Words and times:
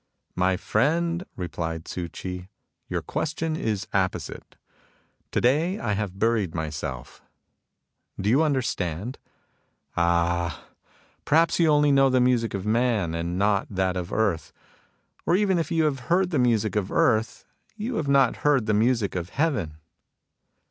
"My 0.45 0.57
friend," 0.57 1.23
replied 1.35 1.85
Tzu 1.85 2.09
Ch'i," 2.09 2.47
your 2.89 3.03
question 3.03 3.55
is 3.55 3.85
apposite. 3.93 4.55
To 5.29 5.39
day 5.39 5.77
I 5.77 5.93
have 5.93 6.17
buried 6.17 6.55
myself.... 6.55 7.21
Do 8.19 8.27
you 8.27 8.41
understand?... 8.41 9.19
Ah! 9.95 10.65
perhaps 11.23 11.59
you 11.59 11.67
only 11.67 11.91
know 11.91 12.09
the 12.09 12.19
music 12.19 12.55
of 12.55 12.65
Man, 12.65 13.13
and 13.13 13.37
not 13.37 13.67
that 13.69 13.95
of 13.95 14.11
Earth. 14.11 14.51
Or 15.27 15.35
even 15.35 15.59
if 15.59 15.69
you 15.69 15.83
have 15.83 15.99
heard 16.09 16.31
the 16.31 16.39
music 16.39 16.75
of 16.75 16.91
Earth, 16.91 17.45
you 17.75 17.97
have 17.97 18.07
not 18.07 18.37
heard 18.37 18.65
the 18.65 18.73
music 18.73 19.13
of 19.13 19.29
Heaven." 19.29 19.75